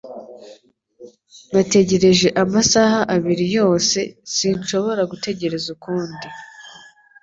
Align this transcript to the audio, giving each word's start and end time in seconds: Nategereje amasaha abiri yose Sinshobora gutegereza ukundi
Nategereje 1.53 2.27
amasaha 2.43 2.99
abiri 3.15 3.45
yose 3.57 3.99
Sinshobora 4.35 5.01
gutegereza 5.11 5.67
ukundi 5.75 6.27